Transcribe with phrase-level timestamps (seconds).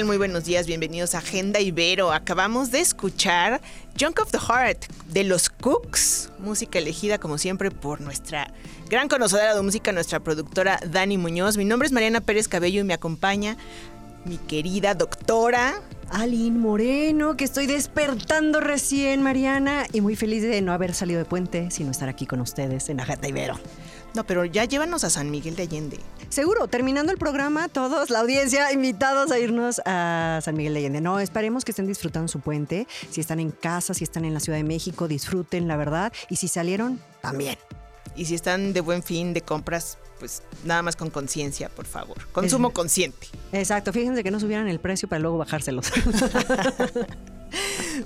[0.00, 0.06] Tal?
[0.06, 2.12] Muy buenos días, bienvenidos a Agenda Ibero.
[2.12, 3.60] Acabamos de escuchar
[3.98, 8.52] Junk of the Heart de los Cooks, música elegida como siempre por nuestra
[8.88, 11.56] gran conocedora de música, nuestra productora Dani Muñoz.
[11.56, 13.56] Mi nombre es Mariana Pérez Cabello y me acompaña
[14.24, 15.74] mi querida doctora.
[16.10, 21.24] Aline Moreno, que estoy despertando recién, Mariana, y muy feliz de no haber salido de
[21.24, 23.60] puente, sino estar aquí con ustedes en Agenda Ibero.
[24.14, 25.98] No, pero ya llévanos a San Miguel de Allende.
[26.30, 31.00] Seguro, terminando el programa, todos, la audiencia, invitados a irnos a San Miguel de Allende.
[31.00, 32.86] No, esperemos que estén disfrutando su puente.
[33.10, 36.12] Si están en casa, si están en la Ciudad de México, disfruten, la verdad.
[36.28, 37.58] Y si salieron, también.
[38.14, 42.16] Y si están de buen fin de compras, pues nada más con conciencia, por favor.
[42.30, 43.26] Consumo consciente.
[43.52, 45.92] Exacto, fíjense que no subieran el precio para luego bajárselos.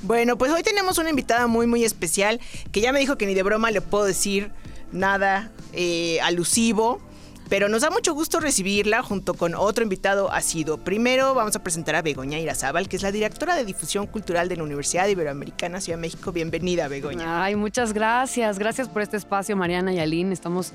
[0.03, 2.41] Bueno, pues hoy tenemos una invitada muy, muy especial
[2.73, 4.51] que ya me dijo que ni de broma le puedo decir
[4.93, 7.01] nada eh, alusivo.
[7.49, 10.79] Pero nos da mucho gusto recibirla junto con otro invitado asido.
[10.79, 14.57] Primero vamos a presentar a Begoña Irazábal, que es la directora de difusión cultural de
[14.57, 16.33] la Universidad Iberoamericana Ciudad de México.
[16.33, 17.45] Bienvenida, Begoña.
[17.45, 18.59] Ay, muchas gracias.
[18.59, 20.33] Gracias por este espacio, Mariana y Aline.
[20.33, 20.73] Estamos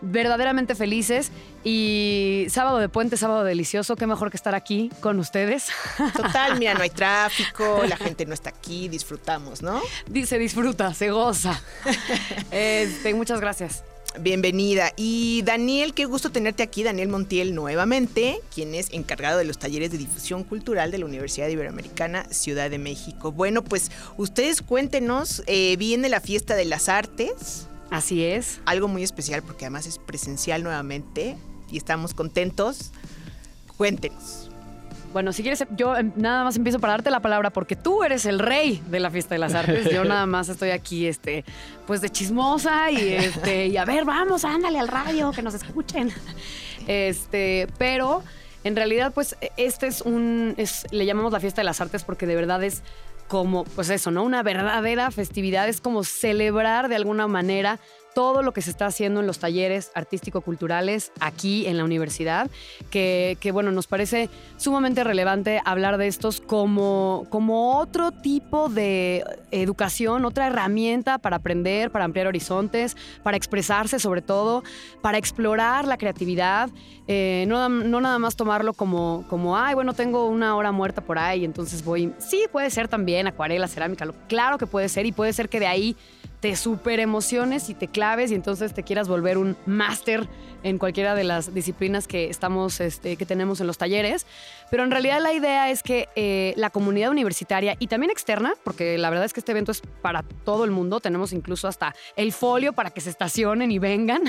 [0.00, 1.30] verdaderamente felices
[1.62, 5.68] y sábado de puente, sábado delicioso, qué mejor que estar aquí con ustedes.
[6.14, 9.80] Total, mira, no hay tráfico, la gente no está aquí, disfrutamos, ¿no?
[10.24, 11.60] Se disfruta, se goza.
[12.50, 13.82] Este, muchas gracias.
[14.20, 14.92] Bienvenida.
[14.96, 19.90] Y Daniel, qué gusto tenerte aquí, Daniel Montiel, nuevamente, quien es encargado de los talleres
[19.90, 23.32] de difusión cultural de la Universidad Iberoamericana Ciudad de México.
[23.32, 27.66] Bueno, pues ustedes cuéntenos, eh, viene la fiesta de las artes.
[27.90, 28.60] Así es.
[28.66, 31.36] Algo muy especial porque además es presencial nuevamente
[31.70, 32.92] y estamos contentos.
[33.76, 34.53] Cuéntenos.
[35.14, 38.26] Bueno, si quieres, yo em, nada más empiezo para darte la palabra porque tú eres
[38.26, 39.88] el rey de la fiesta de las artes.
[39.88, 41.44] Yo nada más estoy aquí, este,
[41.86, 46.12] pues de chismosa y este, y a ver, vamos, ándale al radio, que nos escuchen.
[46.88, 48.24] Este, pero
[48.64, 52.26] en realidad, pues, este es un, es, le llamamos la fiesta de las artes porque
[52.26, 52.82] de verdad es
[53.28, 54.24] como, pues eso, ¿no?
[54.24, 57.78] Una verdadera festividad, es como celebrar de alguna manera
[58.14, 62.50] todo lo que se está haciendo en los talleres artístico-culturales aquí en la universidad,
[62.90, 69.24] que, que, bueno, nos parece sumamente relevante hablar de estos como, como otro tipo de
[69.50, 74.62] educación, otra herramienta para aprender, para ampliar horizontes, para expresarse sobre todo,
[75.02, 76.70] para explorar la creatividad,
[77.06, 81.18] eh, no, no, nada más tomarlo como, como, ay, bueno, tengo una hora muerta por
[81.18, 85.32] ahí, entonces voy, sí, puede ser también acuarela, cerámica, claro que puede ser y puede
[85.32, 85.96] ser que de ahí
[86.44, 90.28] te super emociones y te claves y entonces te quieras volver un máster
[90.62, 94.26] en cualquiera de las disciplinas que estamos, este, que tenemos en los talleres.
[94.70, 98.98] Pero en realidad la idea es que eh, la comunidad universitaria y también externa, porque
[98.98, 102.32] la verdad es que este evento es para todo el mundo, tenemos incluso hasta el
[102.32, 104.22] folio para que se estacionen y vengan.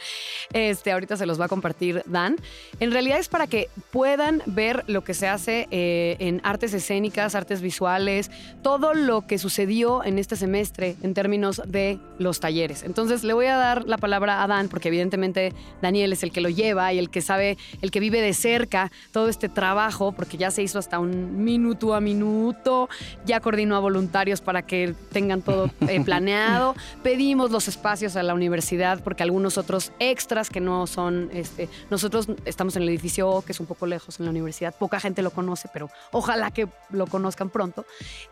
[0.52, 2.36] este, ahorita se los va a compartir Dan.
[2.80, 7.34] En realidad es para que puedan ver lo que se hace eh, en artes escénicas,
[7.34, 8.30] artes visuales,
[8.62, 12.82] todo lo que sucedió en este semestre en términos de los talleres.
[12.82, 16.40] Entonces le voy a dar la palabra a Dan, porque evidentemente Daniel es el que
[16.40, 20.36] lo lleva y el que sabe, el que vive de cerca todo este trabajo, porque
[20.36, 22.88] ya se hizo hasta un minuto a minuto,
[23.24, 28.34] ya coordinó a voluntarios para que tengan todo eh, planeado, pedimos los espacios a la
[28.34, 33.42] universidad porque algunos otros extras que no son, este, nosotros estamos en el edificio O,
[33.42, 36.68] que es un poco lejos en la universidad, poca gente lo conoce, pero ojalá que
[36.90, 37.84] lo conozcan pronto,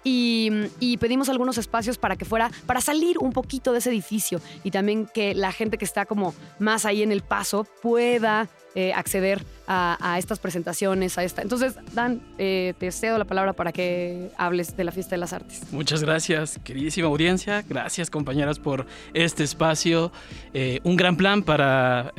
[0.04, 4.40] y, y pedimos algunos espacios para que fuera, para salir un poquito de ese edificio
[4.64, 8.93] y también que la gente que está como más ahí en el paso pueda eh,
[8.93, 11.43] acceder a, estas presentaciones, a esta.
[11.43, 15.32] Entonces, Dan, eh, te cedo la palabra para que hables de la Fiesta de las
[15.32, 15.62] Artes.
[15.72, 17.64] Muchas gracias, queridísima audiencia.
[17.69, 20.11] Gracias, compañeras, por este espacio.
[20.55, 22.12] Eh, un gran plan para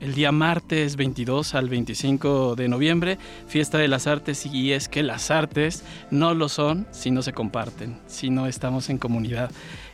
[0.00, 5.02] el día martes 22 al 25 de noviembre, Fiesta de las Artes, y es que
[5.02, 9.50] las artes no lo son si no se comparten, si no estamos en comunidad.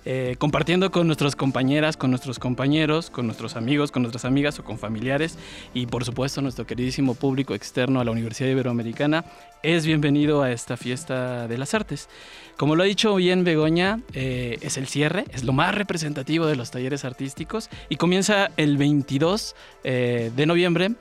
[0.08, 4.62] Eh, compartiendo con nuestras compañeras, con nuestros compañeros, con nuestros amigos, con nuestras amigas o
[4.62, 5.36] con familiares
[5.74, 9.24] y por supuesto nuestro queridísimo público externo a la Universidad Iberoamericana
[9.64, 12.08] es bienvenido a esta fiesta de las artes.
[12.56, 16.54] Como lo ha dicho bien Begoña, eh, es el cierre, es lo más representativo de
[16.54, 20.92] los talleres artísticos y comienza el 22 eh, de noviembre.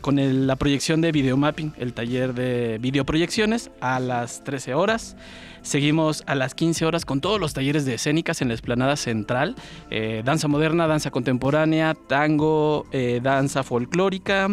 [0.00, 5.16] Con la proyección de videomapping, el taller de videoproyecciones a las 13 horas.
[5.62, 9.56] Seguimos a las 15 horas con todos los talleres de escénicas en la explanada central.
[9.90, 14.48] Eh, danza moderna, danza contemporánea, tango, eh, danza folclórica.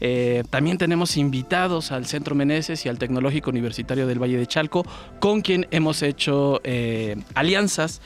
[0.00, 4.86] Eh, también tenemos invitados al Centro Meneses y al Tecnológico Universitario del Valle de Chalco,
[5.20, 6.60] con quien hemos hecho
[7.34, 8.00] alianzas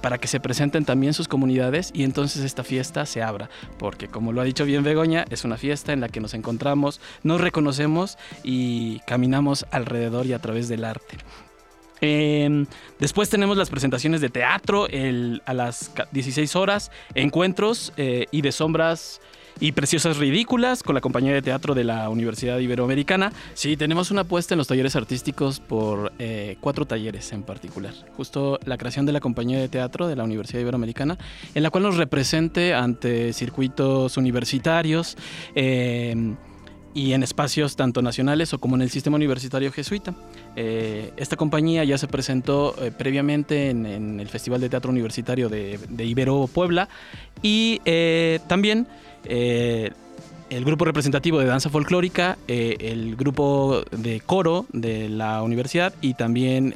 [0.00, 3.48] para que se presenten también sus comunidades y entonces esta fiesta se abra,
[3.78, 7.00] porque como lo ha dicho bien Begoña, es una fiesta en la que nos encontramos,
[7.22, 11.18] nos reconocemos y caminamos alrededor y a través del arte.
[12.00, 12.66] Em,
[12.98, 14.86] después tenemos las presentaciones de teatro
[15.46, 19.20] a las 16 horas, encuentros eh, y de sombras
[19.60, 23.32] y preciosas ridículas con la compañía de teatro de la Universidad Iberoamericana.
[23.54, 27.94] Sí, tenemos una apuesta en los talleres artísticos por eh, cuatro talleres en particular.
[28.16, 31.18] Justo la creación de la compañía de teatro de la Universidad Iberoamericana,
[31.54, 35.16] en la cual nos represente ante circuitos universitarios.
[35.54, 36.36] Em,
[36.94, 40.14] y en espacios tanto nacionales o como en el sistema universitario jesuita.
[40.54, 45.78] Eh, esta compañía ya se presentó eh, previamente en, el Festival de Teatro Universitario de,
[45.98, 46.88] Ibero Puebla
[47.42, 48.86] y eh, también
[49.26, 56.74] el grupo representativo de danza folclórica, el grupo de coro de la universidad y también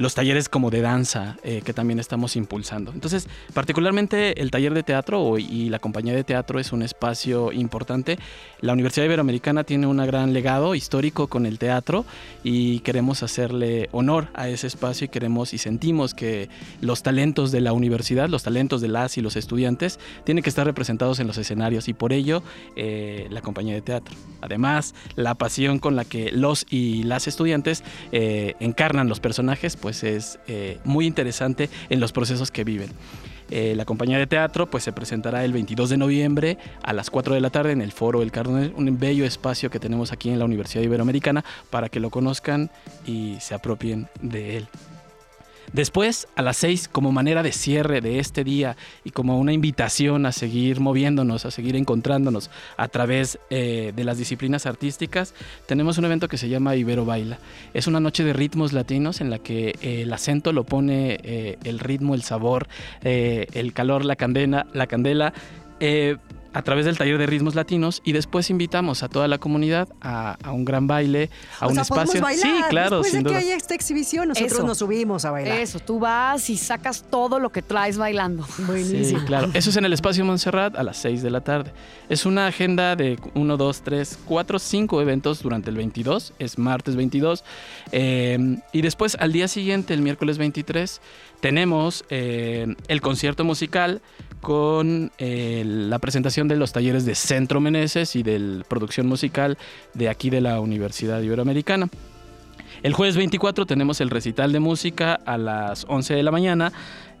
[0.00, 2.90] los talleres como de danza eh, que también estamos impulsando.
[2.90, 8.18] Entonces, particularmente el taller de teatro y la compañía de teatro es un espacio importante.
[8.62, 12.06] La Universidad Iberoamericana tiene un gran legado histórico con el teatro
[12.42, 16.48] y queremos hacerle honor a ese espacio y queremos y sentimos que
[16.80, 20.64] los talentos de la universidad, los talentos de las y los estudiantes, tienen que estar
[20.64, 22.42] representados en los escenarios y por ello
[22.74, 24.14] eh, la compañía de teatro.
[24.40, 29.89] Además, la pasión con la que los y las estudiantes eh, encarnan los personajes, pues
[29.90, 32.90] pues es eh, muy interesante en los procesos que viven.
[33.50, 37.34] Eh, la compañía de teatro pues se presentará el 22 de noviembre a las 4
[37.34, 40.38] de la tarde en el Foro El Cardinal, un bello espacio que tenemos aquí en
[40.38, 42.70] la Universidad Iberoamericana para que lo conozcan
[43.04, 44.68] y se apropien de él.
[45.72, 50.26] Después, a las seis, como manera de cierre de este día y como una invitación
[50.26, 55.34] a seguir moviéndonos, a seguir encontrándonos a través eh, de las disciplinas artísticas,
[55.66, 57.38] tenemos un evento que se llama Ibero Baila.
[57.72, 61.58] Es una noche de ritmos latinos en la que eh, el acento lo pone eh,
[61.64, 62.66] el ritmo, el sabor,
[63.02, 65.32] el calor, la candela, la candela
[66.52, 70.36] a través del taller de ritmos latinos y después invitamos a toda la comunidad a,
[70.52, 72.20] un gran baile, a un espacio.
[72.20, 75.58] Bailar, sí, claro, después de que haya esta exhibición, nosotros nos subimos a bailar.
[75.58, 78.46] Eso, tú vas y sacas todo lo que traes bailando.
[78.58, 79.20] Buenísimo.
[79.20, 79.50] Sí, claro.
[79.54, 81.72] Eso es en el espacio Montserrat a las 6 de la tarde.
[82.08, 86.96] Es una agenda de 1, 2, 3, 4, 5 eventos durante el 22, es martes
[86.96, 87.44] 22.
[87.92, 91.00] Eh, y después al día siguiente, el miércoles 23,
[91.40, 94.02] tenemos eh, el concierto musical
[94.40, 99.58] con eh, la presentación de los talleres de Centro Meneses y de producción musical
[99.94, 101.88] de aquí de la Universidad Iberoamericana.
[102.82, 106.72] El jueves 24 tenemos el recital de música a las 11 de la mañana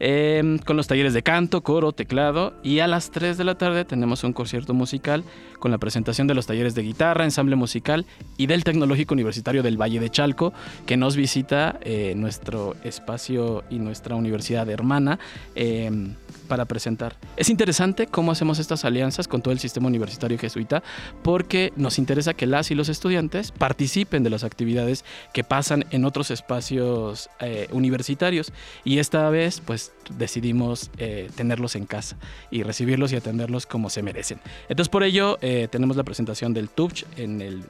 [0.02, 3.84] Em, con los talleres de canto, coro, teclado y a las 3 de la tarde
[3.84, 5.24] tenemos un concierto musical
[5.58, 8.06] con la presentación de los talleres de guitarra, ensamble musical
[8.38, 10.54] y del Tecnológico Universitario del Valle de Chalco
[10.86, 15.18] que nos visita eh, nuestro espacio y nuestra universidad hermana
[15.54, 16.14] em,
[16.48, 17.16] para presentar.
[17.36, 20.82] Es interesante cómo hacemos estas alianzas con todo el sistema universitario jesuita
[21.22, 25.04] porque nos interesa que las y los estudiantes participen de las actividades
[25.34, 28.50] que pasan en otros espacios eh, universitarios
[28.82, 32.16] y esta vez pues decidimos eh, tenerlos en casa
[32.50, 34.40] y recibirlos y atenderlos como se merecen.
[34.68, 37.64] Entonces por ello eh, tenemos la presentación del TUPCH en el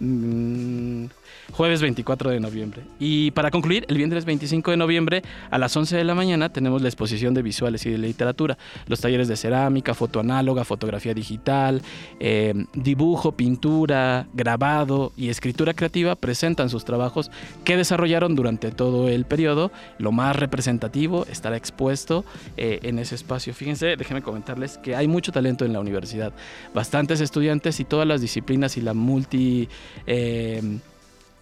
[0.00, 1.06] mm,
[1.52, 2.82] jueves 24 de noviembre.
[2.98, 6.82] Y para concluir, el viernes 25 de noviembre a las 11 de la mañana tenemos
[6.82, 11.82] la exposición de visuales y de literatura, los talleres de cerámica, foto análoga, fotografía digital,
[12.20, 17.30] eh, dibujo, pintura, grabado y escritura creativa presentan sus trabajos
[17.64, 19.70] que desarrollaron durante todo el periodo.
[19.98, 22.24] Lo más representativo estará expuesto
[22.56, 23.54] eh, en ese espacio.
[23.54, 26.32] Fíjense, déjenme comentarles que hay mucho talento en la universidad,
[26.74, 29.68] bastantes estudiantes y todas las disciplinas y la multi...
[30.06, 30.78] Eh,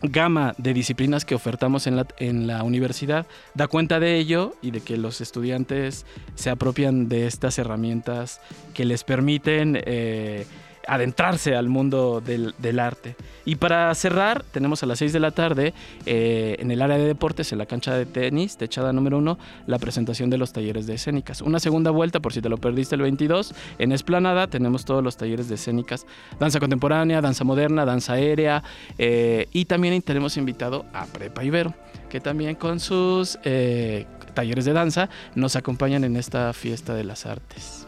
[0.02, 4.96] gama de disciplinas que ofertamos en la, universidad da cuenta de ello y de que
[4.96, 8.40] los estudiantes se apropian de estas herramientas
[8.74, 10.46] que les permiten eh,
[10.86, 13.16] adentrarse al mundo del, arte.
[13.44, 15.74] Y para cerrar, tenemos a las 6 de la tarde
[16.06, 19.78] eh, en el área de deportes, en la cancha de tenis, techada número 1, la
[19.78, 21.40] presentación de los talleres de escénicas.
[21.40, 25.16] Una segunda vuelta, por si te lo perdiste el 22, en Esplanada tenemos todos los
[25.16, 26.06] talleres de escénicas,
[26.38, 28.62] danza contemporánea, danza moderna, danza aérea,
[28.98, 31.74] eh, y también tenemos invitado a Prepa Ibero,
[32.08, 37.26] que también con sus eh, talleres de danza nos acompañan en esta fiesta de las
[37.26, 37.83] artes.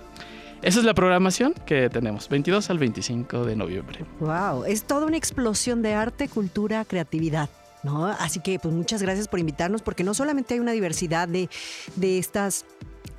[0.63, 4.05] Esa es la programación que tenemos, 22 al 25 de noviembre.
[4.21, 7.49] Wow, es toda una explosión de arte, cultura, creatividad.
[7.83, 8.07] ¿No?
[8.07, 11.49] Así que pues muchas gracias por invitarnos porque no solamente hay una diversidad de,
[11.95, 12.65] de estas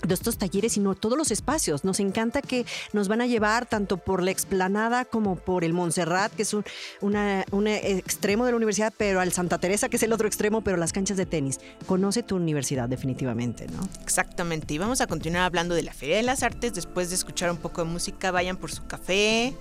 [0.06, 1.84] de estos talleres, sino todos los espacios.
[1.84, 6.34] Nos encanta que nos van a llevar tanto por la explanada como por el Montserrat,
[6.34, 6.64] que es un,
[7.02, 10.78] un extremo de la universidad, pero al Santa Teresa, que es el otro extremo, pero
[10.78, 11.60] las canchas de tenis.
[11.86, 13.88] Conoce tu universidad definitivamente, ¿no?
[14.02, 14.74] Exactamente.
[14.74, 16.74] Y vamos a continuar hablando de la Feria de las Artes.
[16.74, 19.54] Después de escuchar un poco de música, vayan por su café,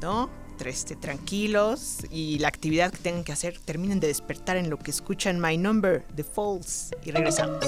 [0.00, 0.30] ¿no?
[0.64, 4.90] Este, tranquilos y la actividad que tengan que hacer, terminen de despertar en lo que
[4.90, 7.64] escuchan My Number, The Falls, y regresamos.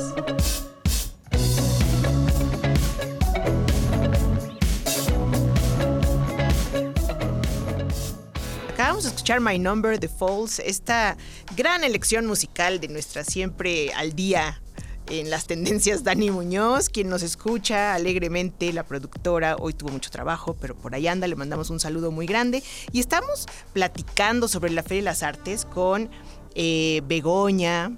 [8.97, 11.19] Acabamos de escuchar My Number, The Falls, esta
[11.55, 14.63] gran elección musical de nuestra siempre al día
[15.11, 20.57] en las tendencias Dani Muñoz, quien nos escucha alegremente, la productora, hoy tuvo mucho trabajo,
[20.59, 22.63] pero por ahí anda, le mandamos un saludo muy grande.
[22.91, 26.09] Y estamos platicando sobre la Feria de las Artes con
[26.55, 27.93] eh, Begoña,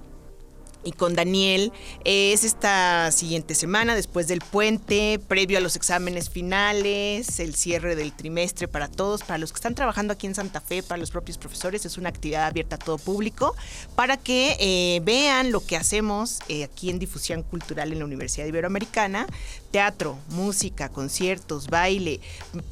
[0.85, 1.73] y con Daniel
[2.05, 8.13] es esta siguiente semana, después del puente, previo a los exámenes finales, el cierre del
[8.13, 11.39] trimestre para todos, para los que están trabajando aquí en Santa Fe, para los propios
[11.39, 13.55] profesores, es una actividad abierta a todo público,
[13.95, 18.47] para que eh, vean lo que hacemos eh, aquí en Difusión Cultural en la Universidad
[18.47, 19.27] Iberoamericana,
[19.71, 22.21] teatro, música, conciertos, baile,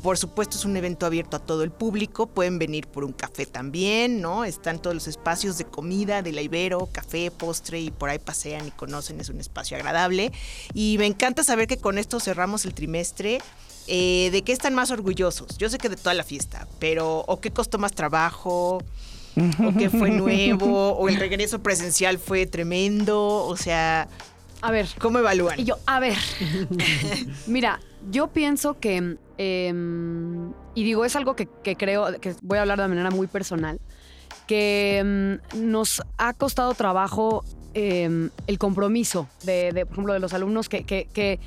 [0.02, 3.46] por supuesto es un evento abierto a todo el público, pueden venir por un café
[3.46, 4.44] también, ¿no?
[4.44, 8.68] Están todos los espacios de comida de la Ibero, café, postre y por ahí pasean
[8.68, 10.32] y conocen, es un espacio agradable.
[10.74, 13.40] Y me encanta saber que con esto cerramos el trimestre.
[13.88, 15.58] Eh, ¿De qué están más orgullosos?
[15.58, 18.82] Yo sé que de toda la fiesta, pero ¿o qué costó más trabajo?
[19.36, 20.92] ¿O qué fue nuevo?
[20.92, 23.44] ¿O el regreso presencial fue tremendo?
[23.46, 24.08] O sea,
[24.62, 24.88] a ver.
[24.98, 25.60] ¿Cómo evalúan?
[25.60, 26.16] Y yo, a ver.
[27.46, 32.80] Mira, yo pienso que, em, y digo, es algo que, creo, que voy a hablar
[32.80, 33.80] de manera muy personal,
[34.46, 37.44] que em, nos ha costado trabajo
[37.78, 41.40] em, el compromiso de, por ejemplo, de los alumnos que, que,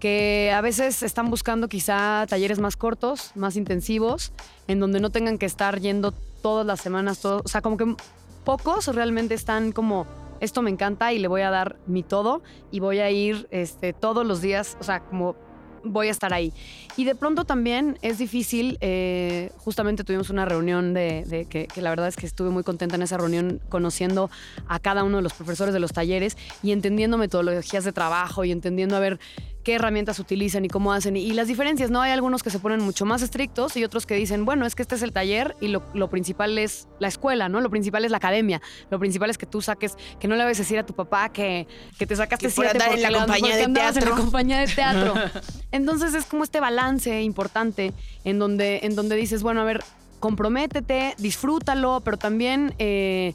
[0.00, 4.32] que a veces están buscando quizá talleres más cortos, más intensivos,
[4.66, 7.96] en donde no tengan que estar yendo todas las semanas, todo, o sea, como que
[8.44, 10.06] pocos realmente están como
[10.40, 13.92] esto me encanta y le voy a dar mi todo y voy a ir este,
[13.92, 15.36] todos los días, o sea, como
[15.84, 16.52] voy a estar ahí.
[16.96, 21.90] Y de pronto también es difícil, eh, justamente tuvimos una reunión de, que, que, la
[21.90, 24.30] verdad es que estuve muy contenta en esa reunión conociendo
[24.68, 28.52] a cada uno de los profesores de los talleres y entendiendo metodologías de trabajo y
[28.52, 29.18] entendiendo a ver
[29.64, 31.16] qué herramientas utilizan y cómo hacen.
[31.16, 32.02] Y, las diferencias, ¿no?
[32.02, 34.82] Hay algunos que se ponen mucho más estrictos y otros que dicen, bueno, es que
[34.82, 37.60] este es el taller y lo, principal es la escuela, ¿no?
[37.60, 38.60] Lo principal es la academia.
[38.90, 41.30] Lo principal es que tú saques, que no le vayas a decir a tu papá
[41.30, 41.66] que,
[41.98, 44.02] que te sacaste siete porque en la compañía de teatro.
[44.02, 45.14] en la compañía de teatro.
[45.72, 47.92] Entonces es como este balance importante
[48.24, 49.82] en donde, en donde dices, bueno, a ver,
[50.20, 52.74] comprométete, disfrútalo, pero también...
[52.78, 53.34] Eh,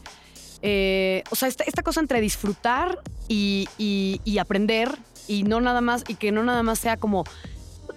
[0.61, 6.15] eh, o sea, esta, cosa entre disfrutar y, y aprender y no nada más, y
[6.15, 7.23] que no nada más sea como,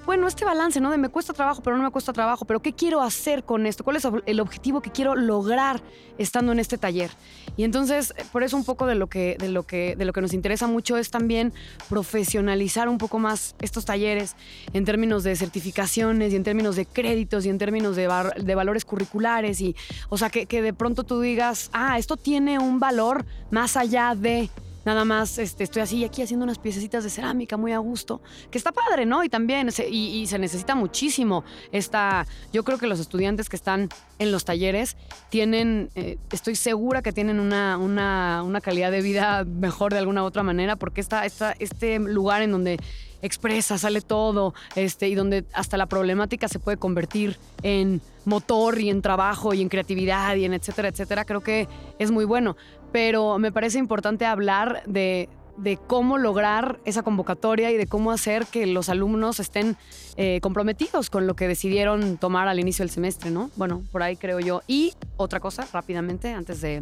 [0.04, 0.90] bueno, este balance, ¿no?
[0.90, 3.84] De me cuesta trabajo, pero no me cuesta trabajo, pero ¿qué quiero hacer con esto?
[3.84, 5.80] ¿Cuál es el objetivo que quiero lograr
[6.18, 7.10] estando en este taller?
[7.56, 10.20] Y entonces, por eso un poco de lo que, de lo que, de lo que
[10.20, 11.54] nos interesa mucho es también
[11.88, 14.36] profesionalizar un poco más estos talleres
[14.74, 18.08] en términos de certificaciones y en términos de créditos y en términos de,
[18.42, 19.74] de valores curriculares y,
[20.10, 24.14] o sea, que, que de pronto tú digas, ah, esto tiene un valor más allá
[24.14, 24.50] de
[24.84, 28.20] nada más este, estoy así aquí haciendo unas piececitas de cerámica muy a gusto,
[28.50, 29.24] que está padre, ¿no?
[29.24, 33.88] Y también, se, y, se necesita muchísimo esta, yo creo que los estudiantes que están
[34.18, 34.96] en los talleres
[35.30, 40.26] tienen, eh, estoy segura que tienen una, una, calidad de vida mejor de alguna u
[40.26, 42.78] otra manera, porque está este lugar en donde
[43.22, 48.90] expresa, sale todo, este, y donde hasta la problemática se puede convertir en motor y
[48.90, 52.56] en trabajo y en creatividad y en etcétera, etcétera, creo que es muy bueno
[52.92, 55.28] pero me parece importante hablar de,
[55.86, 59.76] cómo lograr esa convocatoria y de cómo hacer que los alumnos estén
[60.16, 63.50] eh, comprometidos con lo que decidieron tomar al inicio del semestre, ¿no?
[63.56, 64.62] Bueno, por ahí creo yo.
[64.66, 66.80] Y otra cosa, rápidamente, antes de...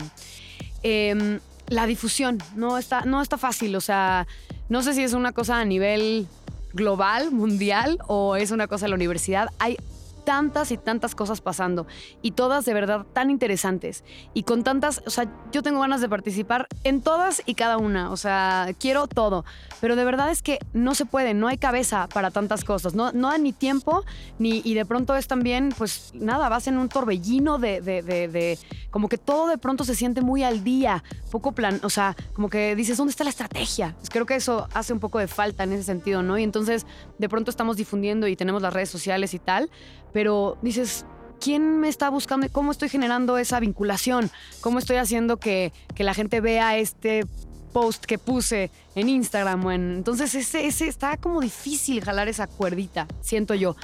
[0.82, 4.26] Em, la difusión, no está, no está fácil, o sea,
[4.68, 6.26] no sé si es una cosa a nivel
[6.72, 9.50] global, mundial, o es una cosa de la universidad.
[9.58, 9.76] Hay
[10.24, 11.86] tantas y tantas cosas pasando
[12.22, 16.08] y todas de verdad tan interesantes y con tantas, o sea, yo tengo ganas de
[16.08, 19.44] participar en todas y cada una, o sea, quiero todo,
[19.80, 23.12] pero de verdad es que no se puede, no hay cabeza para tantas cosas, no,
[23.12, 24.04] no hay ni tiempo
[24.38, 28.28] ni, y de pronto es también, pues nada, vas en un torbellino de, de, de,
[28.28, 28.58] de
[28.90, 32.48] como que todo de pronto se siente muy al día, poco plan, o sea, como
[32.48, 33.94] que dices, ¿dónde está la estrategia?
[33.98, 36.38] Pues creo que eso hace un poco de falta en ese sentido, ¿no?
[36.38, 36.86] Y entonces
[37.18, 39.70] de pronto estamos difundiendo y tenemos las redes sociales y tal,
[40.12, 41.04] pero dices,
[41.40, 42.48] ¿quién me está buscando?
[42.50, 44.30] ¿Cómo estoy generando esa vinculación?
[44.60, 47.26] ¿Cómo estoy haciendo que, que la gente vea este
[47.72, 49.64] post que puse en Instagram?
[49.64, 49.96] O en...
[49.96, 53.76] Entonces ese, ese está como difícil jalar esa cuerdita, siento yo.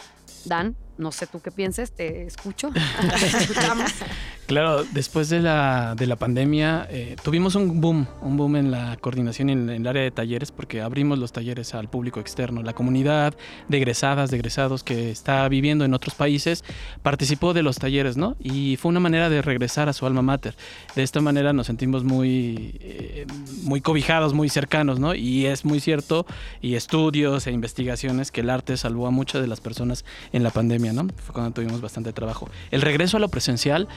[0.45, 2.71] Dan, no sé tú qué pienses, te escucho.
[4.47, 8.97] Claro, después de la, de la pandemia eh, tuvimos un boom, un boom en la
[9.01, 12.63] coordinación en, en el área de talleres porque abrimos los talleres al público externo.
[12.63, 13.35] La comunidad
[13.69, 16.63] de egresadas, de egresados que está viviendo en otros países
[17.03, 18.37] participó de los talleres, ¿no?
[18.41, 20.55] Y fue una manera de regresar a su alma mater.
[20.95, 23.27] De esta manera nos sentimos muy, eh,
[23.63, 25.17] muy cobijados, muy cercanos, ¿no?
[25.17, 26.25] Y es muy cierto,
[26.63, 30.51] y estudios e investigaciones, que el arte salvó a muchas de las personas en la
[30.51, 31.09] pandemia, ¿no?
[31.17, 32.49] Fue cuando tuvimos bastante trabajo.
[32.71, 33.89] El regreso a lo presencial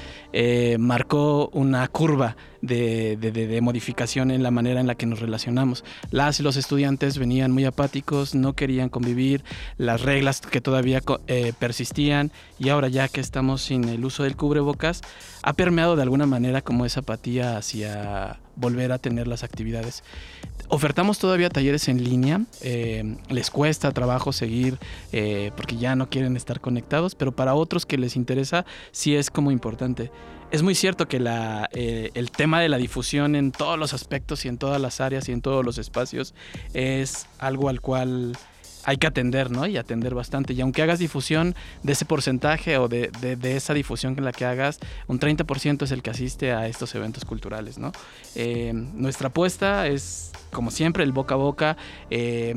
[0.79, 5.19] marcó una curva de, de- de- de modificación en la manera en la que nos
[5.19, 5.83] relacionamos.
[6.11, 9.43] Las y los estudiantes venían muy apáticos, no querían convivir,
[9.77, 14.35] las reglas que todavía eh, persistían y ahora ya que estamos sin el uso del
[14.35, 15.01] cubrebocas,
[15.41, 20.03] ha permeado de alguna manera como esa apatía hacia volver a tener las actividades.
[20.67, 24.77] Ofertamos todavía talleres en línea, eh, les cuesta trabajo seguir
[25.11, 29.31] eh, porque ya no quieren estar conectados, pero para otros que les interesa sí es
[29.31, 30.11] como importante.
[30.51, 31.23] Es muy cierto que
[31.73, 35.29] eh, el tema de la difusión en todos los aspectos y en todas las áreas
[35.29, 36.33] y en todos los espacios
[36.73, 38.35] es algo al cual
[38.83, 39.67] hay que atender, ¿no?
[39.67, 40.53] Y atender bastante.
[40.53, 41.53] Y aunque hagas difusión
[41.83, 43.11] de ese porcentaje o de
[43.43, 47.25] esa difusión en la que hagas, un 30% es el que asiste a estos eventos
[47.25, 47.91] culturales, ¿no?
[48.33, 51.77] Eh, nuestra apuesta es, como siempre, el boca a boca.
[52.09, 52.55] eh,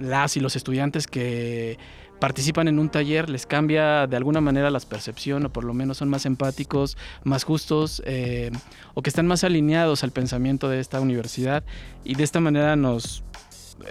[0.00, 1.78] las y los estudiantes que
[2.20, 5.98] participan en un taller les cambia de alguna manera la percepción o por lo menos
[5.98, 8.50] son más empáticos, más justos eh,
[8.94, 11.64] o que están más alineados al pensamiento de esta universidad
[12.04, 13.22] y de esta manera nos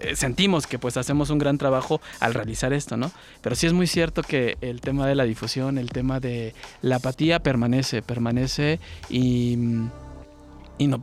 [0.01, 3.11] eh, sentimos que pues hacemos un gran trabajo al realizar esto, ¿no?
[3.41, 6.97] Pero sí es muy cierto que el tema de la difusión, el tema de la
[6.97, 9.57] apatía permanece, permanece y,
[10.77, 11.01] y no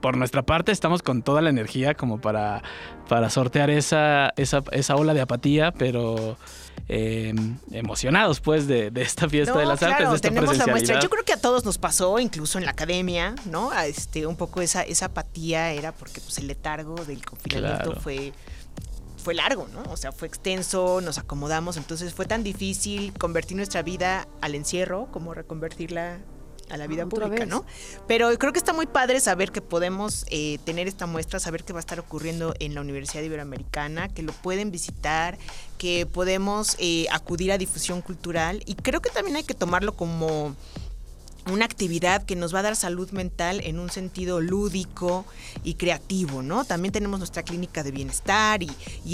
[0.00, 2.62] por nuestra parte estamos con toda la energía como para,
[3.08, 6.36] para sortear esa, esa, esa ola de apatía, pero
[6.88, 7.34] eh,
[7.70, 11.00] emocionados pues de, de esta fiesta de las claro, artes, de esta tenemos la muestra.
[11.00, 13.70] Yo creo que a todos nos pasó, incluso en la academia, ¿no?
[13.70, 18.00] A Este, un poco esa, esa apatía era porque pues, el letargo del confinamiento Claro.
[18.00, 18.32] fue
[19.22, 19.82] fue largo, ¿no?
[19.92, 25.08] O sea, fue extenso, nos acomodamos, entonces fue tan difícil convertir nuestra vida al encierro
[25.12, 26.20] como reconvertirla
[26.70, 27.46] a la vida Otra pública.
[27.46, 27.64] ¿no?
[28.06, 31.72] Pero creo que está muy padre saber que podemos eh, tener esta muestra, saber qué
[31.72, 35.38] va a estar ocurriendo en la Universidad Iberoamericana, que lo pueden visitar,
[35.78, 40.54] que podemos eh, acudir a difusión cultural y creo que también hay que tomarlo como
[41.46, 45.24] una actividad que nos va a dar salud mental en un sentido lúdico
[45.64, 46.64] y creativo, ¿no?
[46.64, 48.70] También tenemos nuestra clínica de bienestar y,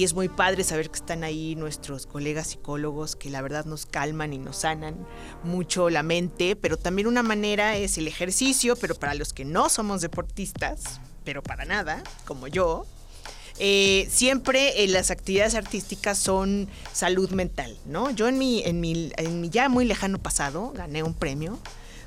[0.06, 4.32] es muy padre saber que están ahí nuestros colegas psicólogos que la verdad nos calman
[4.32, 4.94] y nos sanan
[5.42, 9.68] mucho la mente, pero también una manera es el ejercicio, pero para los que no
[9.68, 12.86] somos deportistas, pero para nada, como yo,
[13.58, 18.10] eh, siempre eh, las actividades artísticas son salud mental, ¿no?
[18.10, 21.58] Yo en mi, en mi ya muy lejano pasado gané un premio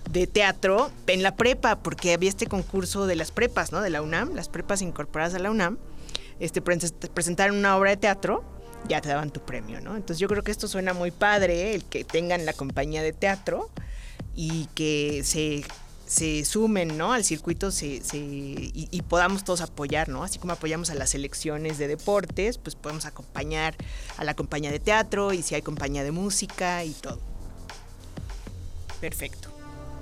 [0.10, 3.82] de teatro en la prepa, porque había este concurso de las prepas, ¿no?
[3.82, 5.78] De la UNAM, las prepas incorporadas a la UNAM,
[6.40, 8.44] este, pres- presentaron una obra de teatro,
[8.88, 9.96] ya te daban tu premio, ¿no?
[9.96, 13.70] Entonces yo creo que esto suena muy padre, el que tengan la compañía de teatro
[14.36, 15.64] y que se,
[16.08, 17.14] se sumen, ¿no?
[17.14, 20.24] Al circuito se- y, y podamos todos apoyar, ¿no?
[20.24, 23.76] Así como apoyamos a las selecciones de deportes, pues podemos acompañar
[24.18, 27.20] a la compañía de teatro y si hay compañía de música y todo.
[29.02, 29.49] Perfecto.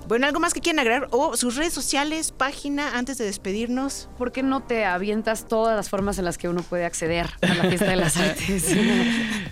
[0.07, 1.09] Bueno, ¿algo más que quieran agregar?
[1.11, 4.07] O sus redes sociales, página, antes de despedirnos.
[4.17, 7.53] ¿Por qué no te avientas todas las formas en las que uno puede acceder a
[7.53, 8.73] la fiesta de las artes?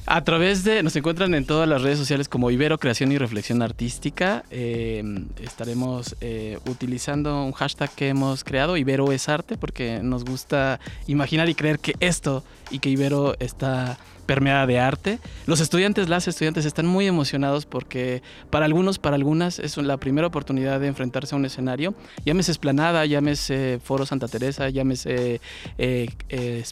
[0.05, 3.61] A través de, nos encuentran en todas las redes sociales como Ibero Creación y Reflexión
[3.61, 4.45] Artística.
[4.49, 5.03] Eh,
[5.41, 11.49] estaremos eh, utilizando un hashtag que hemos creado, Ibero es arte, porque nos gusta imaginar
[11.49, 15.19] y creer que esto y que Ibero está permeada de arte.
[15.45, 20.27] Los estudiantes, las estudiantes están muy emocionados porque para algunos, para algunas es la primera
[20.27, 21.93] oportunidad de enfrentarse a un escenario.
[22.25, 25.41] Llámese Esplanada, llámese Foro Santa Teresa, llámese
[25.77, 26.63] eh, eh,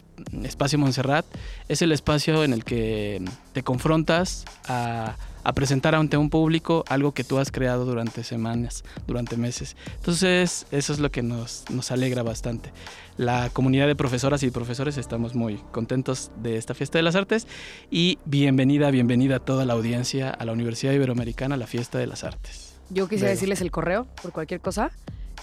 [0.42, 1.26] Espacio Montserrat.
[1.68, 7.12] Es el espacio en el que te confrontas a, a presentar ante un público algo
[7.12, 9.76] que tú has creado durante semanas, durante meses.
[9.96, 12.72] Entonces, eso es lo que nos, nos alegra bastante.
[13.16, 17.46] La comunidad de profesoras y profesores estamos muy contentos de esta fiesta de las artes
[17.90, 22.06] y bienvenida, bienvenida a toda la audiencia a la Universidad Iberoamericana, a la fiesta de
[22.06, 22.74] las artes.
[22.90, 24.90] Yo quisiera decirles el correo por cualquier cosa.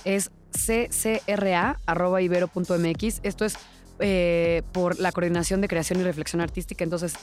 [0.03, 1.79] Es ccra.ibero.mx.
[3.23, 3.57] Esto es
[4.01, 6.83] eh, por la Coordinación de Creación y Reflexión Artística.
[6.83, 7.13] Entonces,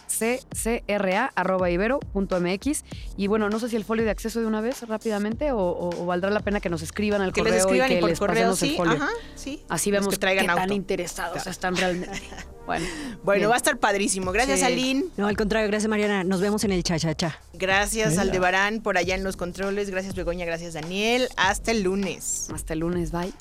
[1.59, 2.85] ccra.ibero.mx.
[3.17, 6.03] Y bueno, no sé si el folio de acceso de una vez rápidamente o, o-
[6.03, 8.01] o valdrá la pena que nos escriban al Que correo les escriban y y, que
[8.01, 8.77] por les correo, pasemos el sí.
[8.77, 8.95] folio.
[8.95, 9.63] Ajá, sí.
[9.69, 12.21] Así vemos que traigan qué tan interesados están realmente.
[12.69, 12.85] Bueno,
[13.25, 13.51] Bueno, bien.
[13.51, 14.31] va a estar padrísimo.
[14.31, 14.67] Gracias, Sí.
[14.67, 15.07] Aline.
[15.17, 16.23] No, al contrario, gracias Mariana.
[16.23, 17.41] Nos vemos en el cha-cha-cha.
[17.55, 18.19] Gracias.
[18.19, 19.89] Aldebarán, por allá en los controles.
[19.89, 20.45] Gracias, Begoña.
[20.45, 21.29] Gracias, Daniel.
[21.39, 22.49] Hasta el lunes.
[22.55, 23.33] hasta el lunes, bye.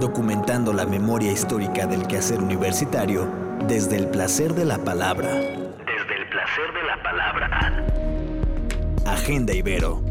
[0.00, 3.30] Documentando la memoria histórica del quehacer universitario
[3.68, 5.28] desde el placer de la palabra.
[5.28, 7.86] Desde el placer de la palabra.
[9.06, 10.02] Agenda Ibero.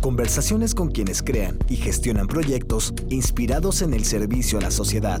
[0.00, 5.20] Conversaciones con quienes crean y gestionan proyectos inspirados en el servicio a la sociedad.